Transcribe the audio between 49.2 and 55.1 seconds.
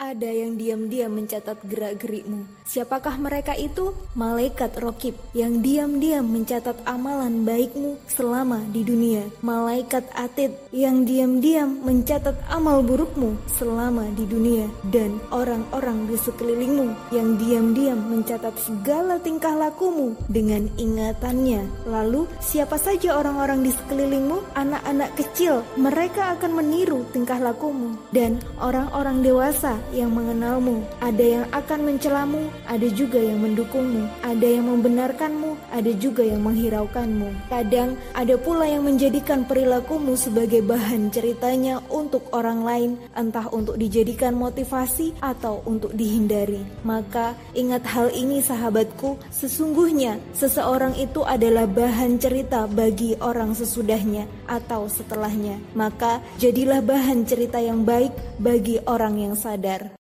sesungguhnya seseorang itu adalah bahan cerita bagi orang sesudahnya atau